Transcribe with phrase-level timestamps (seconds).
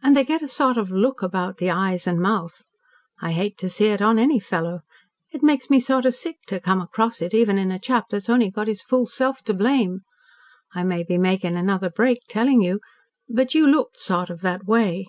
[0.00, 2.68] And they get a sort of look about the eyes and mouth.
[3.20, 4.82] I hate to see it on any fellow.
[5.32, 8.28] It makes me sort of sick to come across it even in a chap that's
[8.30, 10.02] only got his fool self to blame.
[10.72, 12.78] I may be making another break, telling you
[13.28, 15.08] but you looked sort of that way."